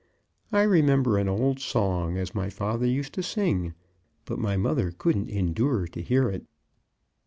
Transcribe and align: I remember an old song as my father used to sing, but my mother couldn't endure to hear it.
I 0.51 0.63
remember 0.63 1.19
an 1.19 1.29
old 1.29 1.59
song 1.59 2.17
as 2.17 2.33
my 2.33 2.49
father 2.49 2.87
used 2.87 3.13
to 3.13 3.21
sing, 3.21 3.75
but 4.25 4.39
my 4.39 4.57
mother 4.57 4.89
couldn't 4.89 5.29
endure 5.29 5.85
to 5.89 6.01
hear 6.01 6.27
it. 6.29 6.43